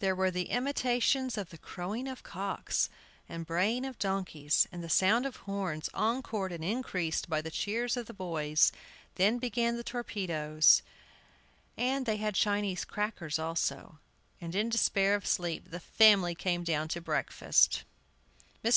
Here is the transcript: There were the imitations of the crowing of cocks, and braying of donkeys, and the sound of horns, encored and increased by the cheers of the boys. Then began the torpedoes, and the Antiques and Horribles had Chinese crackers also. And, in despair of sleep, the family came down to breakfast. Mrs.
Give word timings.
There 0.00 0.16
were 0.16 0.32
the 0.32 0.50
imitations 0.50 1.38
of 1.38 1.50
the 1.50 1.56
crowing 1.56 2.08
of 2.08 2.24
cocks, 2.24 2.90
and 3.28 3.46
braying 3.46 3.84
of 3.86 3.96
donkeys, 3.96 4.66
and 4.72 4.82
the 4.82 4.88
sound 4.88 5.24
of 5.24 5.36
horns, 5.36 5.88
encored 5.96 6.50
and 6.50 6.64
increased 6.64 7.30
by 7.30 7.42
the 7.42 7.50
cheers 7.52 7.96
of 7.96 8.06
the 8.06 8.12
boys. 8.12 8.72
Then 9.14 9.38
began 9.38 9.76
the 9.76 9.84
torpedoes, 9.84 10.82
and 11.76 12.06
the 12.06 12.10
Antiques 12.10 12.10
and 12.10 12.10
Horribles 12.10 12.24
had 12.24 12.34
Chinese 12.34 12.84
crackers 12.84 13.38
also. 13.38 14.00
And, 14.40 14.52
in 14.56 14.68
despair 14.68 15.14
of 15.14 15.28
sleep, 15.28 15.70
the 15.70 15.78
family 15.78 16.34
came 16.34 16.64
down 16.64 16.88
to 16.88 17.00
breakfast. 17.00 17.84
Mrs. 18.64 18.70